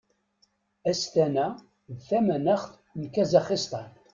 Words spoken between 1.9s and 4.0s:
d tamanaxt n Kazaxistan.